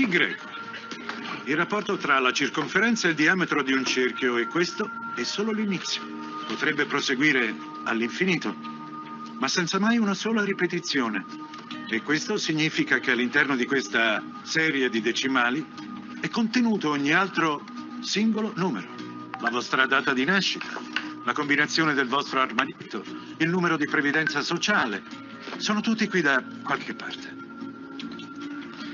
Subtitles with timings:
[0.00, 0.48] Pi greco.
[1.44, 5.52] Il rapporto tra la circonferenza e il diametro di un cerchio e questo è solo
[5.52, 6.00] l'inizio.
[6.46, 8.56] Potrebbe proseguire all'infinito,
[9.38, 11.26] ma senza mai una sola ripetizione.
[11.90, 15.62] E questo significa che all'interno di questa serie di decimali
[16.18, 17.62] è contenuto ogni altro
[18.00, 18.88] singolo numero.
[19.38, 20.80] La vostra data di nascita,
[21.26, 23.04] la combinazione del vostro armadietto,
[23.36, 25.02] il numero di previdenza sociale.
[25.58, 27.39] Sono tutti qui da qualche parte.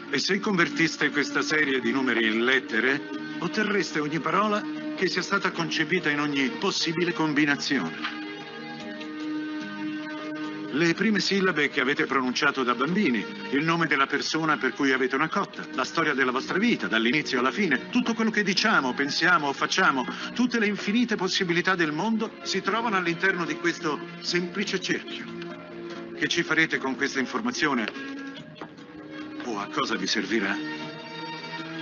[0.08, 3.00] E se convertiste questa serie di numeri in lettere,
[3.40, 4.62] otterreste ogni parola
[4.94, 8.24] che sia stata concepita in ogni possibile combinazione.
[10.70, 15.16] Le prime sillabe che avete pronunciato da bambini, il nome della persona per cui avete
[15.16, 19.48] una cotta, la storia della vostra vita, dall'inizio alla fine, tutto quello che diciamo, pensiamo
[19.48, 25.24] o facciamo, tutte le infinite possibilità del mondo si trovano all'interno di questo semplice cerchio.
[26.14, 28.25] Che ci farete con questa informazione
[29.46, 30.54] o a cosa vi servirà?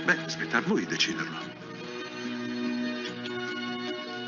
[0.05, 1.53] Beh, aspetta a voi deciderlo.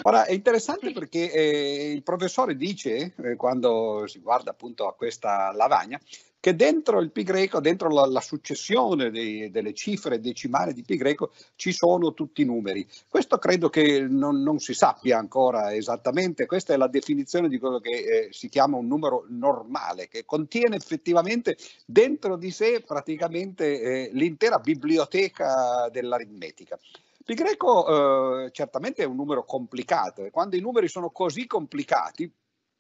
[0.03, 5.52] Ora è interessante perché eh, il professore dice, eh, quando si guarda appunto a questa
[5.52, 5.99] lavagna,
[6.39, 10.95] che dentro il pi greco, dentro la, la successione dei, delle cifre decimali di pi
[10.95, 12.88] greco, ci sono tutti i numeri.
[13.07, 17.79] Questo credo che non, non, si sappia ancora esattamente, questa è la definizione di quello
[17.79, 24.09] che eh, si chiama un numero normale, che contiene effettivamente dentro di sé praticamente eh,
[24.13, 26.77] l'intera biblioteca dell'aritmetica.
[27.25, 32.31] Pi greco eh, certamente è un numero complicato e quando i numeri sono così complicati,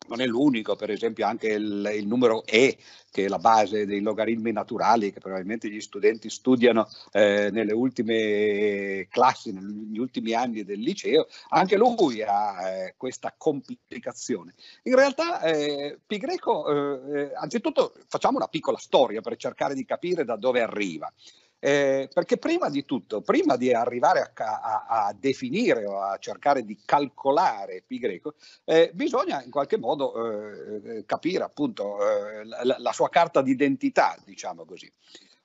[0.07, 2.77] non è l'unico, per esempio anche il, il, numero E,
[3.11, 9.07] che è la base dei logaritmi naturali, che probabilmente gli studenti studiano eh, nelle ultime
[9.09, 14.53] classi, negli ultimi anni del liceo, anche lui ha eh, questa complicazione.
[14.83, 19.85] In realtà eh, pi greco, eh, eh, anzitutto facciamo una piccola storia per cercare di
[19.85, 21.11] capire da dove arriva.
[21.59, 26.63] Eh, perché prima di tutto, prima di arrivare a, a, a, definire o a cercare
[26.63, 32.91] di calcolare pi greco, eh, bisogna in qualche modo eh, capire appunto eh, la, la,
[32.91, 34.91] sua carta d'identità, diciamo così.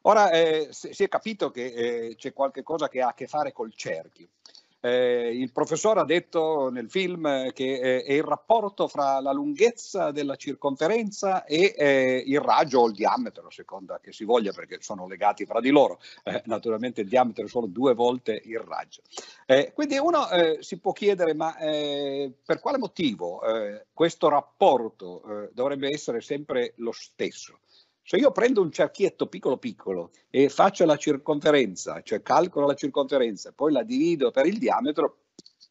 [0.03, 3.53] Ora eh, si è capito che eh, c'è qualche cosa che ha a che fare
[3.53, 4.29] col cerchio.
[4.85, 10.11] Eh, il professore ha detto nel film che eh, è il rapporto fra la lunghezza
[10.11, 14.79] della circonferenza e eh, il raggio o il diametro, a seconda che si voglia, perché
[14.81, 16.01] sono legati fra di loro.
[16.25, 19.03] Eh, naturalmente il diametro è solo due volte il raggio.
[19.47, 23.41] Eh, quindi uno eh, si può chiedere, ma per quale motivo
[23.93, 27.62] questo rapporto dovrebbe essere sempre lo stesso?
[28.05, 33.53] Se io prendo un cerchietto piccolo piccolo e faccio la circonferenza, cioè calcolo la circonferenza,
[33.53, 35.19] poi la divido per il diametro,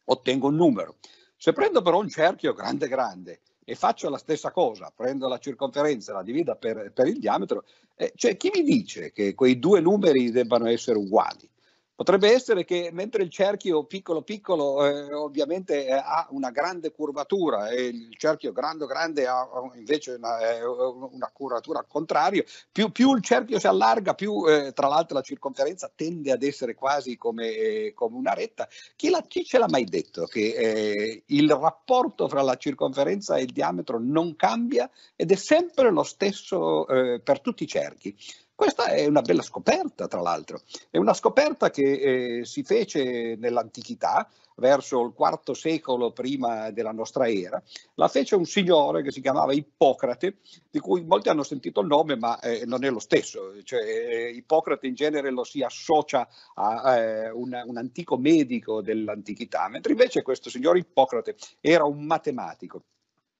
[0.04, 0.96] ottengo un numero.
[1.36, 6.12] Se prendo però un cerchio grande grande e faccio la stessa cosa, prendo la circonferenza,
[6.12, 7.64] la divido per, per il diametro,
[7.96, 11.48] eh, cioè chi mi dice che quei due numeri debbano essere uguali?
[11.94, 17.68] Potrebbe essere che mentre il cerchio piccolo piccolo eh, ovviamente eh, ha una grande curvatura
[17.68, 23.14] e il cerchio grande grande ha invece una, eh, una curvatura al contrario, più, più,
[23.14, 27.48] il cerchio si allarga, più eh, tra l'altro la circonferenza tende ad essere quasi come,
[27.48, 28.66] eh, come una retta.
[28.96, 33.42] Chi, la, chi, ce l'ha mai detto che eh, il rapporto fra la circonferenza e
[33.42, 36.86] il diametro non cambia ed è sempre lo stesso
[37.22, 38.16] per tutti i cerchi?
[38.54, 40.60] Questa è una bella scoperta, tra l'altro.
[40.90, 47.28] È una scoperta che eh, si fece nell'antichità, verso il IV secolo prima della nostra
[47.28, 47.62] era.
[47.94, 50.38] La fece un signore che si chiamava Ippocrate,
[50.70, 53.62] di cui molti hanno sentito il nome, ma eh, non è lo stesso.
[53.62, 59.68] Cioè, eh, Ippocrate in genere lo si associa a eh, un, un antico medico dell'antichità,
[59.68, 62.84] mentre invece questo signore Ippocrate era un matematico.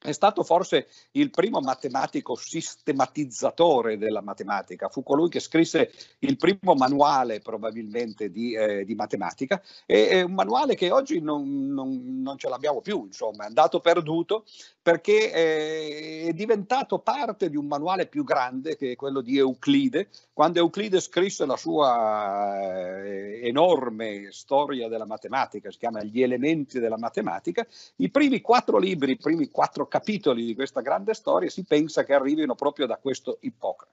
[0.03, 6.75] È stato forse il primo matematico sistematizzatore della matematica, fu colui che scrisse il primo
[6.75, 12.37] manuale probabilmente di, eh, di matematica, e, è un manuale che oggi non, non, non,
[12.37, 14.45] ce l'abbiamo più, insomma, è andato perduto
[14.83, 20.09] perché eh, è diventato parte di un manuale più grande che è quello di Euclide.
[20.33, 26.99] Quando Euclide scrisse la sua eh, enorme storia della matematica, si chiama Gli elementi della
[26.99, 27.65] matematica,
[27.97, 32.15] i primi quattro libri, i primi quattro capitoli di questa grande storia si pensa che
[32.15, 33.93] arrivino proprio da questo Ippocrate.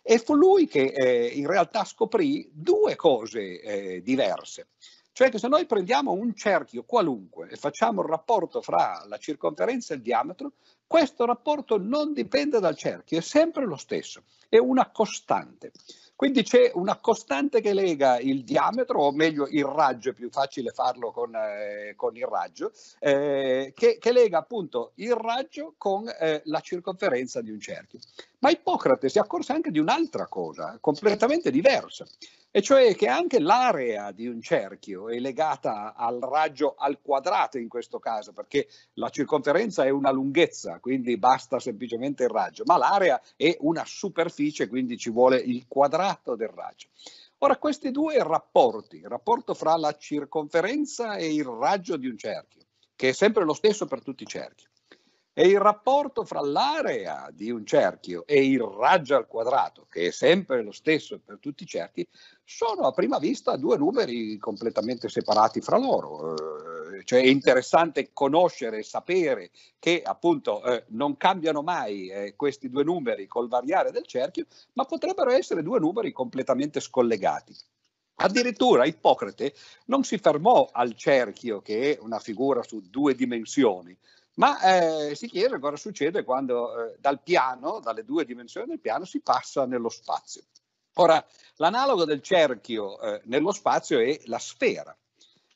[0.00, 4.68] E fu lui che eh, in realtà scoprì due cose eh, diverse.
[5.10, 9.92] Cioè che se noi prendiamo un cerchio qualunque e facciamo il rapporto fra la circonferenza
[9.92, 10.52] e il diametro,
[10.86, 15.72] questo rapporto non dipende dal cerchio, è sempre lo stesso, è una costante.
[16.20, 20.68] Quindi c'è una costante che lega il diametro, o meglio il raggio, è più facile
[20.68, 26.42] farlo con, eh, con il raggio, eh, che, che, lega appunto il raggio con eh,
[26.44, 28.00] la circonferenza di un cerchio.
[28.40, 32.04] Ma Ippocrate si accorse anche di un'altra cosa, completamente diversa.
[32.52, 37.68] E cioè che anche l'area di un cerchio è legata al raggio al quadrato in
[37.68, 43.20] questo caso, perché la circonferenza è una lunghezza, quindi basta semplicemente il raggio, ma l'area
[43.36, 46.88] è una superficie, quindi ci vuole il quadrato del raggio.
[47.38, 52.62] Ora, questi due rapporti, il rapporto fra la circonferenza e il raggio di un cerchio,
[52.96, 54.66] che è sempre lo stesso per tutti i cerchi,
[55.40, 60.10] e il rapporto fra l'area di un cerchio e il raggio al quadrato, che è
[60.10, 62.06] sempre lo stesso per tutti i cerchi,
[62.44, 66.34] sono a prima vista due numeri completamente separati fra loro.
[66.34, 72.68] Eh, cioè è interessante conoscere e sapere che appunto eh, non cambiano mai eh, questi
[72.68, 74.44] due numeri col variare del cerchio,
[74.74, 77.56] ma potrebbero essere due numeri completamente scollegati.
[78.16, 79.54] Addirittura Ippocrate
[79.86, 83.96] non si fermò al cerchio, che è una figura su due dimensioni,
[84.40, 84.58] ma
[85.08, 89.20] eh, si chiede cosa succede quando eh, dal piano, dalle due dimensioni del piano, si
[89.20, 90.40] passa nello spazio.
[90.94, 91.22] Ora,
[91.56, 94.96] l'analogo del cerchio eh, nello spazio è la sfera.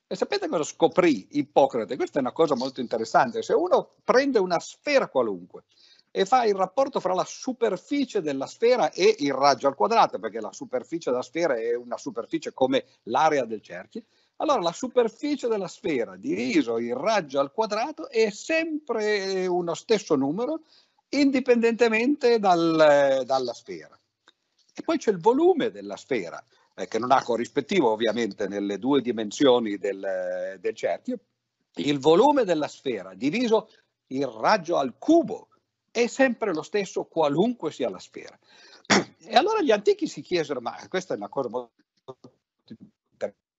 [0.07, 1.97] E sapete cosa scoprì Ippocrate?
[1.97, 3.43] Questa è una cosa molto interessante.
[3.43, 5.65] Se uno prende una sfera qualunque
[6.11, 10.41] e fa il rapporto fra la superficie della sfera e il raggio al quadrato, perché
[10.41, 14.03] la superficie della sfera è una superficie come l'area del cerchio,
[14.37, 20.63] allora la superficie della sfera diviso il raggio al quadrato è sempre uno stesso numero
[21.11, 23.99] indipendentemente dal, dalla sfera.
[24.75, 26.45] E poi c'è il volume della sfera,
[26.75, 31.19] eh, che non ha corrispettivo ovviamente nelle due dimensioni del, del cerchio.
[31.77, 33.69] Il volume della sfera diviso
[34.09, 35.49] il raggio al cubo
[35.91, 38.37] è sempre lo stesso qualunque sia la sfera.
[39.19, 42.34] E allora gli antichi si chiesero, ma questa è una cosa molto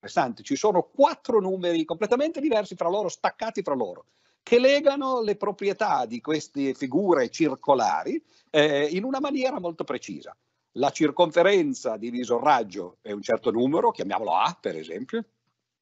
[0.06, 4.06] interessante, ci sono quattro numeri completamente diversi fra loro, staccati fra loro,
[4.44, 10.36] che legano le proprietà di queste figure circolari eh, in una maniera molto precisa.
[10.74, 15.26] La circonferenza diviso il raggio è un certo numero, chiamiamolo A per esempio,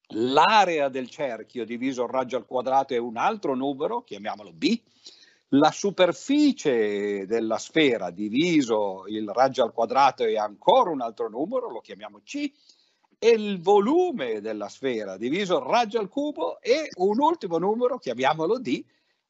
[0.08, 4.80] l'area del cerchio diviso il raggio al quadrato è un altro numero, chiamiamolo B,
[5.48, 11.80] la superficie della sfera diviso il raggio al quadrato è ancora un altro numero, lo
[11.80, 12.50] chiamiamo C,
[13.24, 18.58] e il volume della sfera diviso il raggio al cubo e un ultimo numero, chiamiamolo
[18.58, 18.84] D,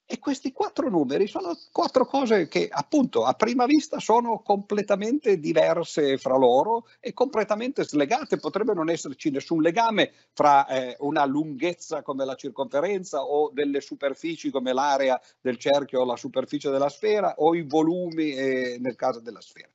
[0.05, 6.19] e questi quattro numeri sono quattro cose che appunto a prima vista sono completamente diverse
[6.19, 8.39] fra loro e completamente slegate.
[8.39, 14.51] Potrebbe non esserci nessun legame fra eh, una lunghezza come la circonferenza o delle superfici
[14.51, 19.21] come l'area del cerchio o la superficie della sfera o i volumi eh, nel caso
[19.21, 19.71] della sfera.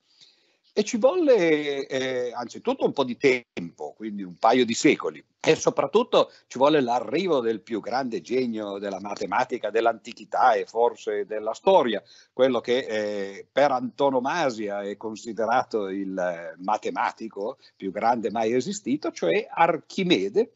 [0.79, 5.55] E ci volle eh, anzitutto un po' di tempo, quindi un paio di secoli, e
[5.55, 12.01] soprattutto ci vuole l'arrivo del più grande genio della matematica dell'antichità e forse della storia,
[12.31, 19.49] quello che eh, per antonomasia è considerato il eh, matematico più grande mai esistito, cioè
[19.51, 20.53] Archimede,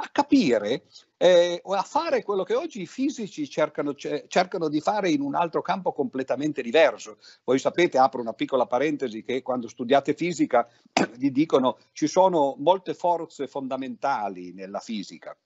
[0.00, 0.84] a capire
[1.18, 5.60] eh, a fare quello che oggi i fisici cercano, cercano, di fare in un altro
[5.60, 7.18] campo completamente diverso.
[7.44, 10.66] Voi sapete, apro una piccola parentesi, che quando studiate fisica
[11.18, 15.36] vi dicono ci sono molte forze fondamentali nella fisica,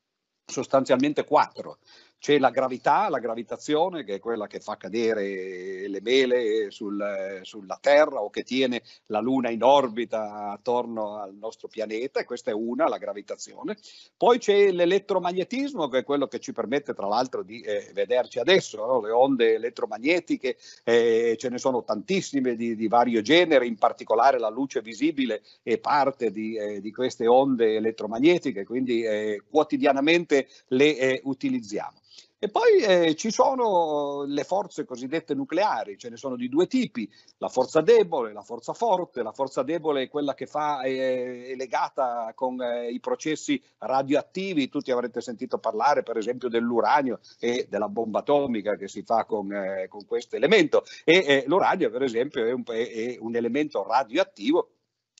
[0.46, 1.78] sostanzialmente quattro.
[2.24, 7.78] C'è la gravità, la gravitazione, che è quella che fa cadere le mele sul, sulla
[7.78, 12.54] Terra o che tiene la Luna in orbita attorno al nostro pianeta, e questa è
[12.54, 13.76] una, la gravitazione.
[14.16, 18.86] Poi c'è l'elettromagnetismo, che è quello che ci permette tra l'altro di eh, vederci adesso,
[18.86, 19.02] no?
[19.02, 24.48] le onde elettromagnetiche, eh, ce ne sono tantissime di, di, vario genere, in particolare la
[24.48, 31.20] luce visibile è parte di, eh, di queste onde elettromagnetiche, quindi eh, quotidianamente le eh,
[31.24, 32.00] utilizziamo.
[32.38, 37.10] E poi eh, ci sono le forze cosiddette nucleari, ce ne sono di due tipi,
[37.38, 39.22] la forza debole la forza forte.
[39.22, 44.68] La forza debole è quella che fa, è, è legata con eh, i processi radioattivi,
[44.68, 49.50] tutti avrete sentito parlare per esempio dell'uranio e della bomba atomica che si fa con,
[49.50, 50.84] eh, con questo elemento.
[51.04, 54.73] E eh, l'uranio per esempio è un, è un elemento radioattivo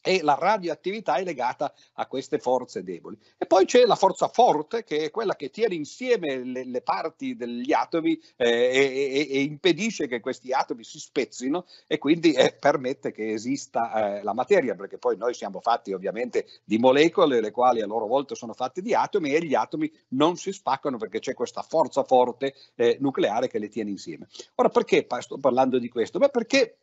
[0.06, 3.18] e la radioattività è legata a queste forze deboli.
[3.38, 7.34] E poi c'è la forza forte, che è quella che tiene insieme le, le parti
[7.34, 13.12] degli atomi eh, e, e, impedisce che questi atomi si spezzino e quindi eh, permette
[13.12, 17.80] che esista eh, la materia, perché poi noi siamo fatti ovviamente di molecole, le quali
[17.80, 21.32] a loro volta sono fatte di atomi e gli atomi non si spaccano perché c'è
[21.32, 24.28] questa forza forte eh, nucleare che le tiene insieme.
[24.56, 26.18] Ora, perché sto parlando di questo?
[26.18, 26.76] Beh, perché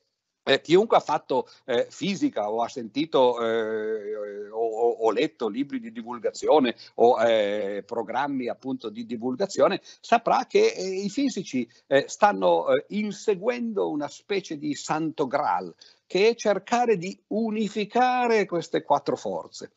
[0.44, 5.92] eh, chiunque ha fatto eh, fisica o ha sentito eh, o, o, letto libri di
[5.92, 13.90] divulgazione o eh, programmi appunto di divulgazione saprà che eh, i fisici eh, stanno inseguendo
[13.90, 15.74] una specie di santo graal
[16.06, 19.72] che è cercare di unificare queste quattro forze.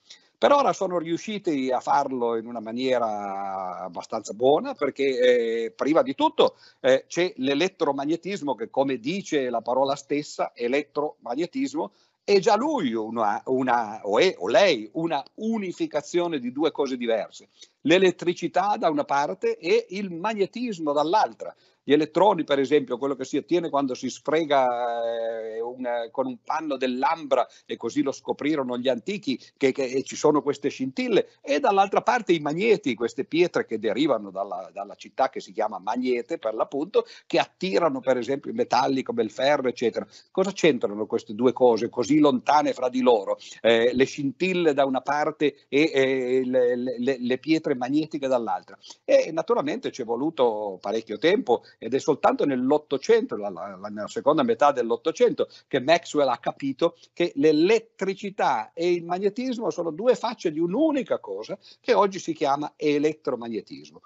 [0.45, 6.15] Per ora sono riusciti a farlo in una maniera abbastanza buona perché eh, prima di
[6.15, 13.41] tutto eh, c'è l'elettromagnetismo che come dice la parola stessa, elettromagnetismo, è già lui una,
[13.47, 17.49] una o, è, o lei una unificazione di due cose diverse.
[17.81, 23.37] L'elettricità da una parte e il magnetismo dall'altra gli elettroni, per esempio, quello che si
[23.37, 28.89] ottiene quando si sfrega eh, un, con un panno dell'ambra, e così lo scoprirono gli
[28.89, 33.79] antichi, che, che ci sono queste scintille, e dall'altra parte i magneti, queste pietre che
[33.79, 38.55] derivano dalla, dalla, città che si chiama Magnete, per l'appunto, che attirano, per esempio, i
[38.55, 40.07] metalli come il ferro, eccetera.
[40.31, 43.37] Cosa c'entrano queste due cose così lontane fra di loro?
[43.61, 48.79] Eh, le scintille da una parte e eh, le, le, le pietre magnetiche dall'altra.
[49.05, 55.49] E naturalmente ci è voluto parecchio tempo ed è soltanto nell'Ottocento, nella seconda metà dell'Ottocento,
[55.69, 61.59] che Maxwell ha capito che l'elettricità e il magnetismo sono due facce di un'unica cosa
[61.81, 64.01] che oggi si chiama elettromagnetismo.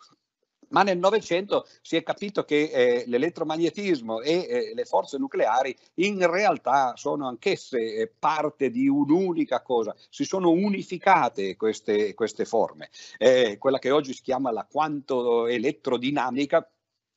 [0.70, 6.30] Ma nel Novecento si è capito che eh, l'elettromagnetismo e eh, le forze nucleari in
[6.30, 12.90] realtà sono anch'esse eh, parte di un'unica cosa, si sono unificate queste, queste forme.
[13.16, 16.68] Eh, quella che oggi si chiama la quanto elettrodinamica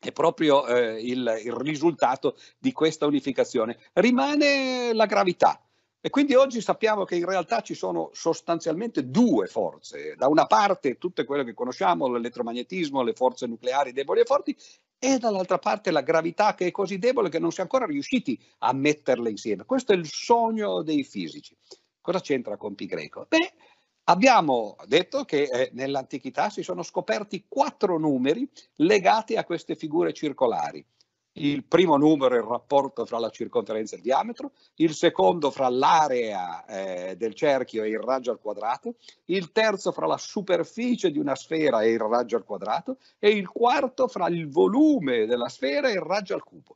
[0.01, 3.77] è proprio eh, il, il risultato di questa unificazione.
[3.93, 5.61] Rimane la gravità.
[6.03, 10.15] E quindi oggi sappiamo che in realtà ci sono sostanzialmente due forze.
[10.17, 14.57] Da una parte tutte quelle che conosciamo, l'elettromagnetismo, le forze nucleari deboli e forti,
[14.97, 18.39] e dall'altra parte la gravità che è così debole che non si è ancora riusciti
[18.59, 19.65] a metterle insieme.
[19.65, 21.55] Questo è il sogno dei fisici.
[22.01, 23.27] Cosa c'entra con Pi greco?
[23.29, 23.53] Beh,
[24.05, 30.83] Abbiamo detto che eh, nell'antichità si sono scoperti quattro numeri legati a queste figure circolari.
[31.33, 35.69] Il primo numero è il rapporto fra la circonferenza e il diametro, il secondo fra
[35.69, 41.19] l'area eh, del cerchio e il raggio al quadrato, il terzo fra la superficie di
[41.19, 45.87] una sfera e il raggio al quadrato e il quarto fra il volume della sfera
[45.87, 46.75] e il raggio al cubo.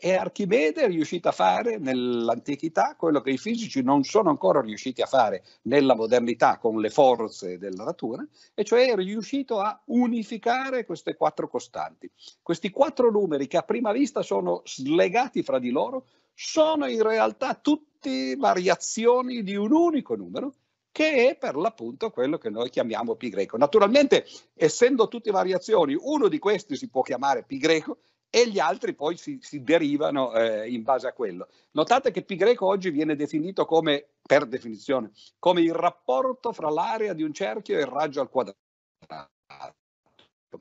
[0.00, 5.02] E Archimede è riuscito a fare nell'antichità quello che i fisici non sono ancora riusciti
[5.02, 8.24] a fare nella modernità con le forze della natura,
[8.54, 12.08] e cioè è riuscito a unificare queste quattro costanti.
[12.40, 17.54] Questi quattro numeri che a prima vista sono slegati fra di loro, sono in realtà
[17.54, 20.54] tutti variazioni di un unico numero
[20.92, 23.56] che è per l'appunto quello che noi chiamiamo pi greco.
[23.56, 24.24] Naturalmente,
[24.54, 27.98] essendo tutte variazioni, uno di questi si può chiamare pi greco
[28.30, 31.48] e gli altri poi si, si derivano eh, in base a quello.
[31.72, 37.14] Notate che pi greco oggi viene definito come, per definizione, come il rapporto fra l'area
[37.14, 38.58] di un cerchio e il raggio al quadrato.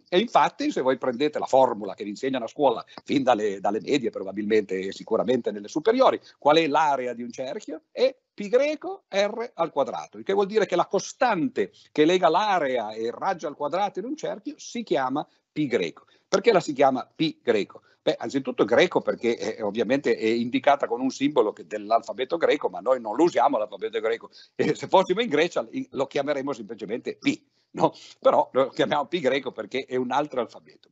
[0.09, 3.79] E infatti, se voi prendete la formula che vi insegnano a scuola, fin dalle, dalle
[3.81, 7.83] medie probabilmente e sicuramente nelle superiori, qual è l'area di un cerchio?
[7.91, 12.29] È pi greco r al quadrato, il che vuol dire che la costante che lega
[12.29, 16.06] l'area e il raggio al quadrato in un cerchio si chiama pi greco.
[16.27, 17.82] Perché la si chiama pi greco?
[18.03, 23.01] Beh, anzitutto greco perché è, ovviamente è indicata con un simbolo dell'alfabeto greco, ma noi
[23.01, 24.29] non lo usiamo l'alfabeto greco.
[24.53, 27.91] E se fossimo in Grecia lo chiameremmo semplicemente pi, no?
[28.20, 30.91] Però lo chiamiamo pi greco perché è un altro alfabeto.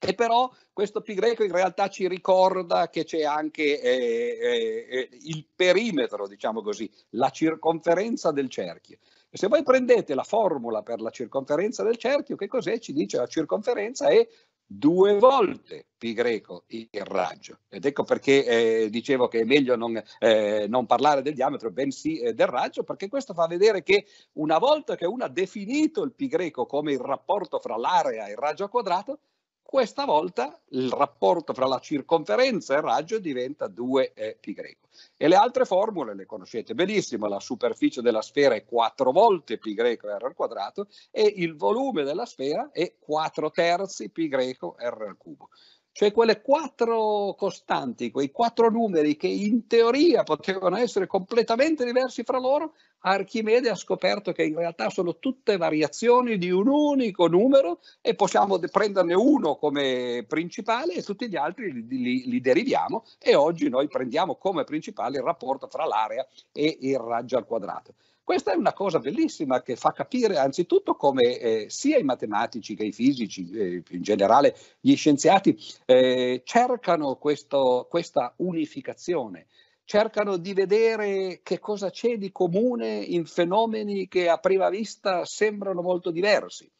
[0.00, 5.08] E però questo pi greco in realtà ci ricorda che c'è anche eh, eh, eh
[5.22, 8.98] il perimetro, diciamo così, la circonferenza del cerchio.
[9.30, 12.78] E se voi prendete la formula per la circonferenza del cerchio, che cos'è?
[12.78, 14.26] Ci dice la circonferenza è
[14.70, 17.60] due volte pi greco il raggio.
[17.68, 22.20] Ed ecco perché eh, dicevo che è meglio non, eh, non parlare del diametro, bensì
[22.20, 26.12] eh, del raggio, perché questo fa vedere che una volta che uno ha definito il
[26.12, 29.20] pi greco come il rapporto fra l'area e il raggio quadrato,
[29.70, 34.88] questa volta il rapporto fra la circonferenza e il raggio diventa 2 pi greco.
[35.14, 40.08] E le altre formule le conoscete benissimo, la superficie della sfera è 4 volte greco
[40.08, 45.50] r al quadrato e il volume della sfera è 4 terzi greco r al cubo.
[45.98, 52.38] Cioè quelle quattro costanti, quei quattro numeri che in teoria potevano essere completamente diversi fra
[52.38, 58.14] loro, Archimede ha scoperto che in realtà sono tutte variazioni di un unico numero e
[58.14, 63.68] possiamo prenderne uno come principale e tutti gli altri li, li, li deriviamo e oggi
[63.68, 67.94] noi prendiamo come principale il rapporto fra l'area e il raggio al quadrato.
[68.28, 72.84] Questa è una cosa bellissima che fa capire anzitutto come eh, sia i matematici che
[72.84, 79.46] i fisici, eh, in generale gli scienziati, eh, cercano questo, questa unificazione,
[79.84, 85.80] cercano di vedere che cosa c'è di comune in fenomeni che a prima vista sembrano
[85.80, 86.70] molto diversi.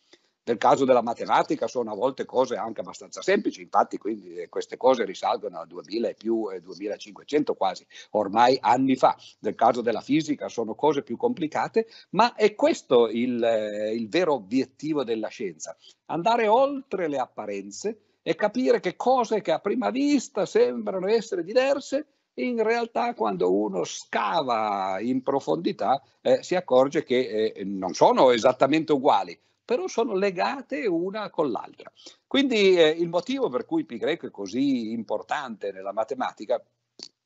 [0.49, 5.05] Nel caso della matematica sono a volte cose anche abbastanza semplici, infatti eh, queste cose
[5.05, 9.15] risalgono a 2000 e più, 2500 quasi, ormai anni fa.
[9.41, 14.33] Nel caso della fisica sono cose più complicate, ma è questo il, eh, il vero
[14.33, 15.77] obiettivo della scienza,
[16.07, 22.07] andare oltre le apparenze e capire che cose che a prima vista sembrano essere diverse
[22.39, 28.93] in realtà quando uno scava in profondità eh, si accorge che eh, non sono esattamente
[28.93, 29.39] uguali,
[29.69, 31.93] però sono legate una con l'altra.
[32.27, 36.59] Quindi eh, il motivo per cui pi greco è così importante nella matematica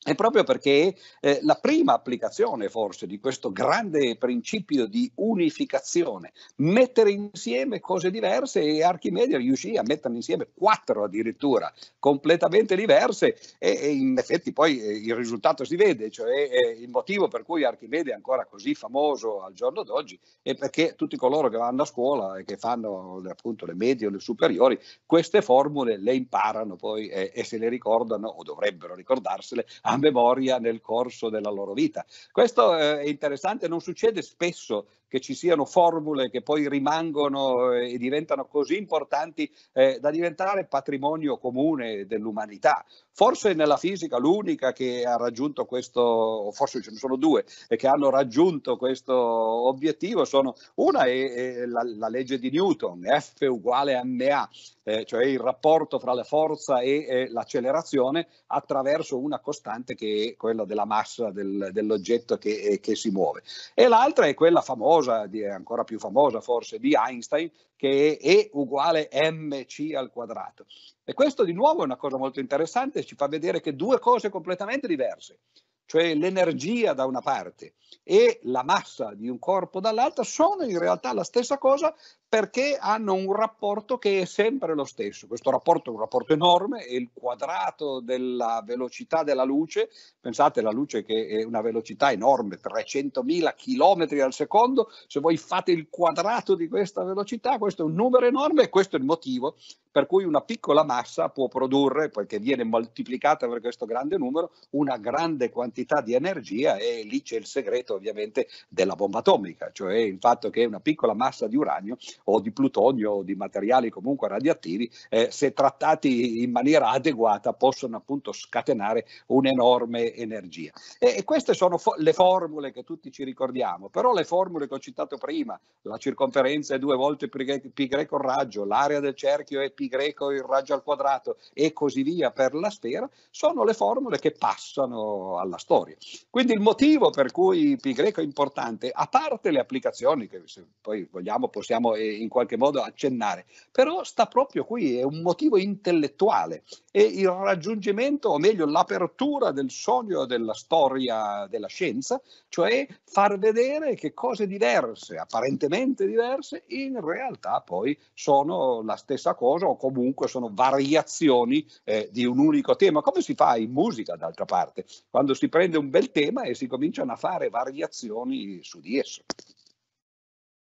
[0.04, 7.12] è proprio perché eh, la prima applicazione forse di questo grande principio di unificazione, mettere
[7.12, 13.88] insieme cose diverse e Archimede riuscì a metterne insieme quattro addirittura completamente diverse e, e
[13.90, 18.11] in effetti poi eh, il risultato si vede, cioè eh, il motivo per cui Archimede
[18.11, 22.38] è ancora così famoso al giorno d'oggi è perché tutti coloro che vanno a scuola
[22.38, 27.30] e che fanno appunto le medie o le superiori, queste formule le imparano poi eh,
[27.32, 32.05] e se le ricordano o dovrebbero ricordarsele a memoria nel corso della loro vita.
[32.31, 37.92] Questo eh, è interessante, non succede spesso che ci siano formule che poi rimangono eh,
[37.92, 42.83] e diventano così importanti eh, da diventare patrimonio comune dell'umanità.
[43.14, 47.87] Forse nella fisica l'unica che ha raggiunto questo, forse ce ne sono due, e che
[47.87, 53.97] hanno raggiunto questo obiettivo sono, una è, è la, la, legge di Newton, F uguale
[53.97, 54.49] a ma,
[54.83, 60.37] eh, cioè il rapporto fra la forza e eh, l'accelerazione attraverso una costante che è
[60.37, 63.42] quella della massa del, dell'oggetto che, eh, che si muove.
[63.75, 68.26] E l'altra è quella famosa famosa, di, ancora più famosa forse, di Einstein, che è
[68.26, 70.66] E uguale mc al quadrato.
[71.04, 74.30] E questo di nuovo è una cosa molto interessante, ci fa vedere che due cose
[74.30, 75.40] completamente diverse,
[75.87, 81.12] cioè l'energia da una parte e la massa di un corpo dall'altra, sono in realtà
[81.12, 81.94] la stessa cosa
[82.33, 85.27] perché hanno un rapporto che è sempre lo stesso.
[85.27, 89.91] Questo rapporto è un rapporto enorme, è il quadrato della velocità della luce.
[90.19, 95.73] Pensate, la luce che è una velocità enorme, 300.000 km al secondo, se voi fate
[95.73, 99.57] il quadrato di questa velocità, questo è un numero enorme e questo è il motivo
[99.93, 104.97] per cui una piccola massa può produrre, perché viene moltiplicata per questo grande numero, una
[104.97, 110.17] grande quantità di energia e lì c'è il segreto ovviamente della bomba atomica, cioè il
[110.19, 114.91] fatto che una piccola massa di uranio o di plutonio o di materiali comunque radioattivi,
[115.08, 120.73] eh, se trattati in maniera adeguata, possono appunto scatenare un'enorme energia.
[120.99, 124.75] E, e queste sono fo- le formule che tutti ci ricordiamo, però le formule che
[124.75, 129.61] ho citato prima, la circonferenza è due volte pi greco il raggio, l'area del cerchio
[129.61, 133.75] è pi greco il raggio al quadrato e così via per la sfera, sono le
[133.75, 135.97] formule che passano alla storia.
[136.30, 140.65] Quindi il motivo per cui pi greco è importante, a parte le applicazioni che se
[140.80, 146.63] poi vogliamo possiamo in qualche modo accennare, però sta proprio qui, è un motivo intellettuale.
[146.91, 153.95] E il raggiungimento, o meglio l'apertura del sogno della storia della scienza, cioè far vedere
[153.95, 160.51] che cose diverse, apparentemente diverse, in realtà poi sono la stessa cosa o comunque sono
[160.53, 165.49] variazioni eh, di un unico tema, come si fa in musica d'altra parte, quando si
[165.49, 169.23] prende un bel tema e si cominciano a fare variazioni su di esso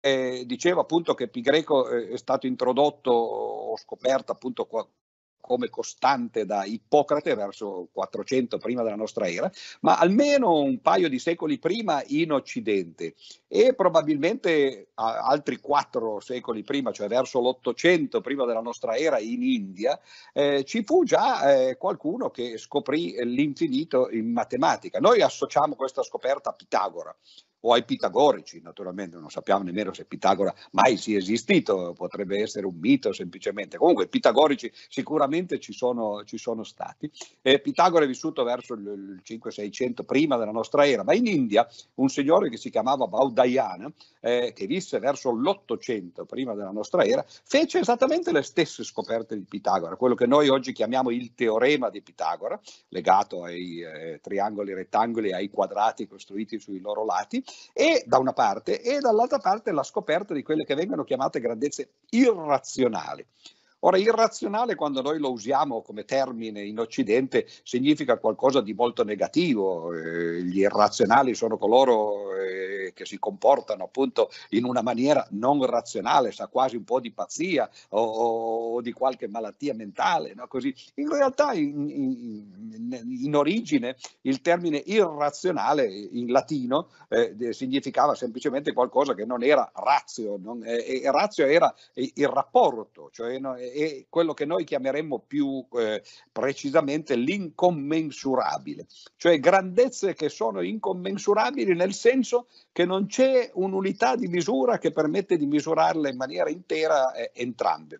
[0.06, 4.86] eh, dicevo appunto che pi greco eh, è stato introdotto o scoperto appunto qua,
[5.40, 11.18] come costante da Ippocrate verso 400 prima della nostra era, ma almeno un paio di
[11.18, 13.14] secoli prima in Occidente
[13.48, 19.98] e probabilmente altri quattro secoli prima, cioè verso l'Ottocento prima della nostra era in India,
[20.32, 24.98] eh, ci fu già eh, qualcuno che scoprì l'infinito in matematica.
[24.98, 27.16] Noi associamo questa scoperta a Pitagora
[27.66, 32.76] o ai pitagorici, naturalmente non sappiamo nemmeno se Pitagora mai sia esistito, potrebbe essere un
[32.78, 33.76] mito semplicemente.
[33.76, 37.10] Comunque i pitagorici sicuramente ci sono, ci sono stati.
[37.42, 41.66] Eh, Pitagora è vissuto verso il, il 500-600 prima della nostra era, ma in India
[41.94, 47.24] un signore che si chiamava Baudayana, eh, che visse verso l'800 prima della nostra era,
[47.26, 52.00] fece esattamente le stesse scoperte di Pitagora, quello che noi oggi chiamiamo il teorema di
[52.00, 57.42] Pitagora, legato ai eh, triangoli rettangoli e ai quadrati costruiti sui loro lati,
[57.72, 61.90] e da una parte e dall'altra parte la scoperta di quelle che vengono chiamate grandezze
[62.10, 63.26] irrazionali.
[63.86, 69.94] Ora, irrazionale quando noi lo usiamo come termine in Occidente significa qualcosa di molto negativo,
[69.94, 76.32] eh, gli irrazionali sono coloro eh, che si comportano appunto in una maniera non razionale,
[76.32, 80.48] sa quasi un po' di pazzia o, o di qualche malattia mentale, no?
[80.48, 80.74] Così.
[80.94, 89.14] In realtà in, in, in, origine il termine irrazionale in latino eh, significava semplicemente qualcosa
[89.14, 94.44] che non era razio, non, eh, razio era il rapporto, cioè no, è quello che
[94.44, 98.86] noi chiameremmo più eh, precisamente l'incommensurabile,
[99.16, 105.36] cioè grandezze che sono incommensurabili nel senso che non c'è un'unità di misura che permette
[105.36, 107.98] di misurarle in maniera intera eh, entrambe.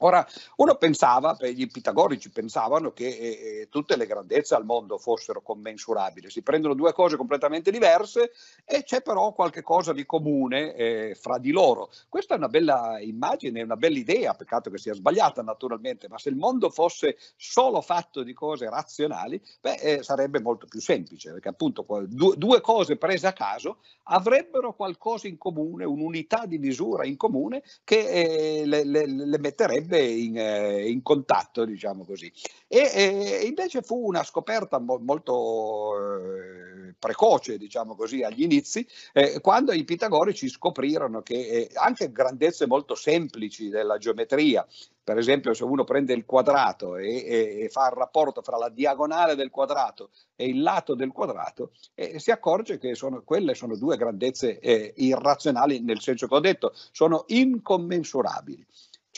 [0.00, 0.24] Ora,
[0.56, 6.30] uno pensava, gli pitagorici pensavano che eh, eh, tutte le grandezze al mondo fossero commensurabili,
[6.30, 8.30] si prendono due cose completamente diverse
[8.64, 11.90] e c'è però qualche cosa di comune eh, fra di loro.
[12.08, 16.28] Questa è una bella immagine, una bella idea, peccato che sia sbagliata naturalmente, ma se
[16.28, 21.48] il mondo fosse solo fatto di cose razionali, beh, eh, sarebbe molto più semplice, perché
[21.48, 27.16] appunto due, due cose prese a caso avrebbero qualcosa in comune, un'unità di misura in
[27.16, 32.30] comune che eh, le, le, le metterebbe metterebbe in, eh, in contatto, diciamo così.
[32.68, 39.40] E, e, invece fu una scoperta mo- molto eh, precoce, diciamo così, agli inizi, eh,
[39.40, 44.66] quando i pitagorici scoprirono che eh, anche grandezze molto semplici della geometria,
[45.02, 48.68] per esempio se uno prende il quadrato e, e, e, fa il rapporto fra la
[48.68, 53.74] diagonale del quadrato e il lato del quadrato, eh, si accorge che sono, quelle sono
[53.76, 58.66] due grandezze eh, irrazionali nel senso che ho detto, sono incommensurabili.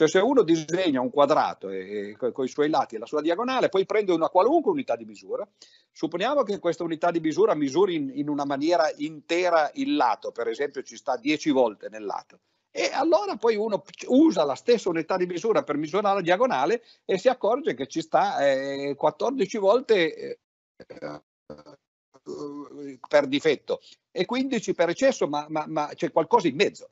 [0.00, 3.20] Cioè se uno disegna un quadrato e, e, con i suoi lati e la sua
[3.20, 5.46] diagonale, poi prende una qualunque unità di misura,
[5.92, 10.48] supponiamo che questa unità di misura misuri in, in una maniera intera il lato, per
[10.48, 12.38] esempio ci sta 10 volte nel lato.
[12.70, 17.18] E allora poi uno usa la stessa unità di misura per misurare la diagonale e
[17.18, 20.38] si accorge che ci sta eh, 14 volte eh,
[23.06, 26.88] per difetto e 15 per eccesso, ma, ma, ma c'è qualcosa in mezzo.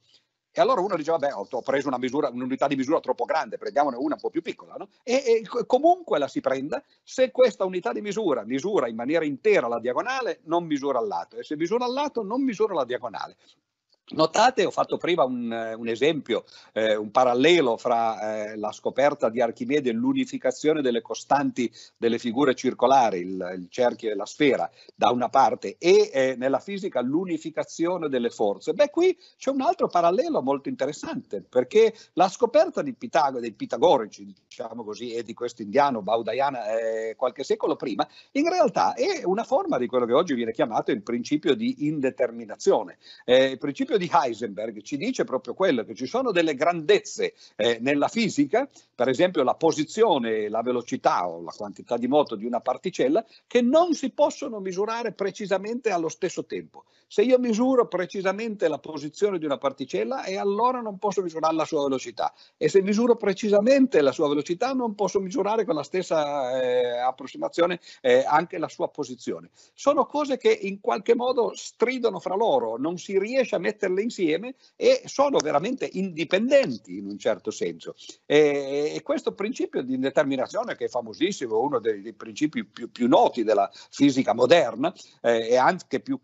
[0.59, 3.97] E allora uno dice, vabbè, ho, preso una misura, un'unità di misura troppo grande, prendiamone
[3.97, 4.75] una un po' più piccola.
[4.77, 4.88] No?
[5.05, 9.68] E, e, comunque la si prenda se questa unità di misura misura in maniera intera
[9.68, 11.37] la diagonale, non misura al lato.
[11.37, 13.37] E se misura al lato, non misura la diagonale.
[14.11, 19.42] Notate, ho fatto prima un, un esempio, eh, un parallelo fra eh, la scoperta di
[19.42, 25.11] Archimede e l'unificazione delle costanti delle figure circolari, il, il, cerchio e la sfera, da
[25.11, 28.73] una parte, e eh, nella fisica l'unificazione delle forze.
[28.73, 34.85] Beh, qui c'è un altro parallelo molto interessante, perché la scoperta Pitago, dei pitagorici, diciamo
[34.85, 39.77] così, e di questo indiano Baudayana eh, qualche secolo prima, in realtà è una forma
[39.77, 42.97] di quello che oggi viene chiamato il principio di indeterminazione.
[43.27, 47.79] Eh, il principio di Heisenberg ci dice proprio quello, che ci sono delle grandezze eh,
[47.81, 52.61] nella fisica, per esempio la posizione, la velocità o la quantità di moto di una
[52.61, 56.85] particella, che non si possono misurare precisamente allo stesso tempo.
[57.11, 61.64] Se io misuro precisamente la posizione di una particella, e allora non posso misurare la
[61.64, 62.35] sua velocità.
[62.59, 67.81] E se misuro precisamente la sua velocità, non posso misurare con la stessa eh, approssimazione
[68.03, 69.49] eh, anche la sua posizione.
[69.73, 74.55] Sono cose che in qualche modo stridono fra loro, non si riesce a metterle insieme
[74.77, 77.94] e sono veramente indipendenti in un certo senso.
[78.27, 83.09] E, e questo principio di indeterminazione, che è famosissimo, uno dei, dei principi più, più,
[83.09, 84.92] noti della fisica moderna
[85.23, 86.21] eh, e anche più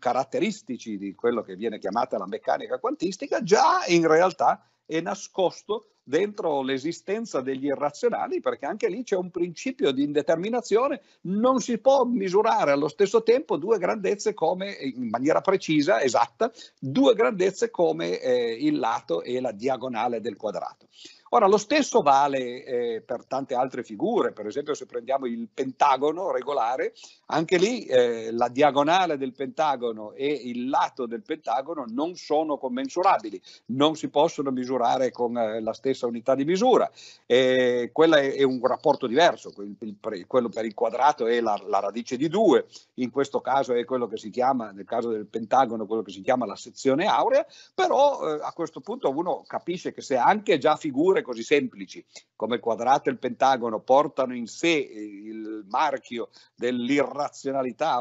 [0.75, 6.61] caratteristici di quello che viene chiamata la meccanica quantistica, già in realtà è nascosto dentro
[6.61, 12.71] l'esistenza degli irrazionali, perché anche lì c'è un principio di indeterminazione, non si può misurare
[12.71, 18.77] allo stesso tempo due grandezze come, in maniera precisa, esatta, due grandezze come eh, il
[18.77, 20.87] lato e la diagonale del quadrato.
[21.29, 26.31] Ora, lo stesso vale eh, per tante altre figure, per esempio se prendiamo il pentagono
[26.31, 26.93] regolare,
[27.27, 33.41] anche lì eh, la diagonale del pentagono e il lato del pentagono non sono commensurabili,
[33.67, 36.89] non si possono misurare con eh, la stessa unità di misura.
[37.25, 41.59] Eh, quello è, è, un rapporto diverso, il, il, quello per il quadrato è la,
[41.65, 45.25] la radice di 2, in questo caso è quello che si chiama, nel caso del
[45.25, 49.93] pentagono, quello che si chiama la sezione aurea, però eh, a questo punto uno capisce
[49.93, 54.47] che se anche già figure così semplici come il quadrato e il pentagono portano in
[54.47, 57.14] sé il marchio dell'irrazionalità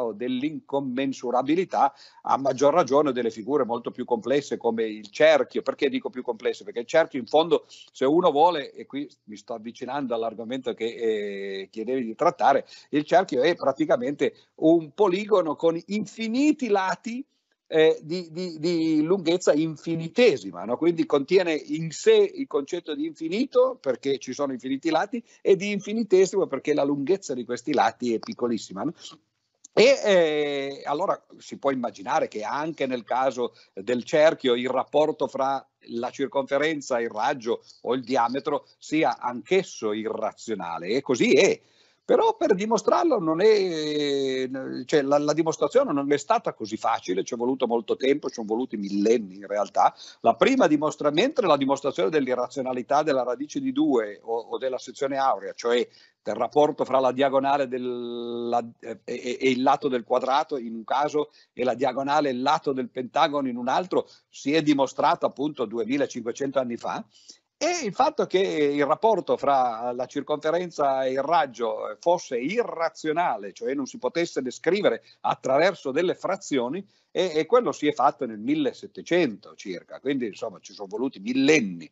[0.00, 5.62] o dell'incommensurabilità, a maggior ragione delle figure molto più complesse come il cerchio.
[5.62, 6.64] Perché dico più complesse?
[6.64, 10.84] Perché il cerchio in fondo, se uno vuole, e qui mi sto avvicinando all'argomento che
[10.84, 17.24] eh, chiedevi di trattare, il cerchio è praticamente un poligono con infiniti lati
[17.74, 20.76] eh, di, di, di, lunghezza infinitesima, no?
[20.76, 25.72] quindi contiene in sé il concetto di infinito perché ci sono infiniti lati e di
[25.72, 28.84] infinitesimo perché la lunghezza di questi lati è piccolissima.
[28.84, 28.92] No?
[29.72, 35.66] E eh, allora si può immaginare che anche nel caso del cerchio il rapporto fra
[35.88, 41.60] la circonferenza, il raggio o il diametro sia anch'esso irrazionale e così è.
[42.04, 44.48] Però per dimostrarlo non è,
[44.84, 48.34] cioè la, la, dimostrazione non è stata così facile, ci è voluto molto tempo, ci
[48.34, 49.94] sono voluti millenni in realtà.
[50.20, 55.16] La prima dimostrazione, mentre la dimostrazione dell'irrazionalità della radice di 2 o, o della sezione
[55.16, 55.88] aurea, cioè
[56.22, 60.84] del rapporto fra la diagonale del, la, e, e, il lato del quadrato in un
[60.84, 65.24] caso e la diagonale e il lato del pentagono in un altro, si è dimostrato
[65.24, 67.02] appunto 2500 anni fa
[67.56, 73.74] e il fatto che il rapporto fra la circonferenza e il raggio fosse irrazionale, cioè
[73.74, 79.54] non si potesse descrivere attraverso delle frazioni, e, e quello si è fatto nel 1700
[79.54, 81.88] circa, quindi insomma ci sono voluti millenni.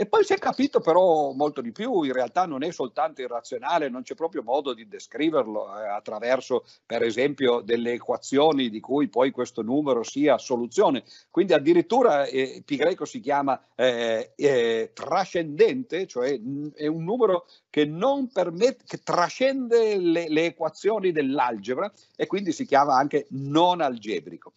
[0.00, 3.90] E poi si è capito però molto di più, in realtà non è soltanto irrazionale,
[3.90, 9.30] non c'è proprio modo di descriverlo eh, attraverso per esempio delle equazioni di cui poi
[9.30, 11.04] questo numero sia soluzione.
[11.28, 17.44] Quindi addirittura eh, pi greco si chiama eh, eh, trascendente, cioè mh, è un numero
[17.68, 17.86] che,
[18.32, 24.54] permette, che trascende le, le equazioni dell'algebra e quindi si chiama anche non algebrico.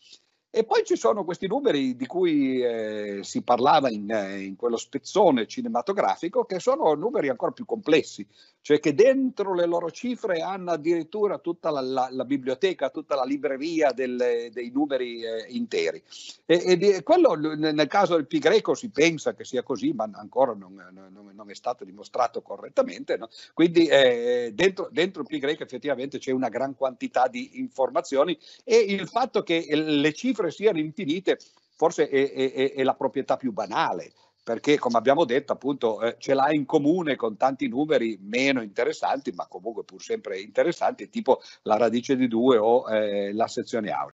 [0.55, 4.77] E poi ci sono questi numeri di cui eh, si parlava in, eh, in, quello
[4.77, 8.23] spezzone cinematografico, che sono numeri ancora più complessi,
[8.61, 13.23] cioè che dentro le loro cifre hanno addirittura tutta la, la, la biblioteca, tutta la
[13.23, 16.03] libreria del, dei numeri eh, interi.
[16.45, 20.53] E, e quello nel caso del pi greco si pensa che sia così, ma ancora
[20.53, 23.17] non, non, non è stato dimostrato correttamente.
[23.17, 23.27] No?
[23.55, 28.77] Quindi eh, dentro, dentro il pi greco effettivamente c'è una gran quantità di informazioni e
[28.77, 31.39] il fatto che le cifre cifre siano infinite
[31.75, 34.11] forse è, è, è la proprietà più banale
[34.43, 39.31] perché come abbiamo detto appunto eh, ce l'ha in comune con tanti numeri meno interessanti
[39.31, 44.11] ma comunque pur sempre interessanti tipo la radice di 2 o eh, la sezione aurea.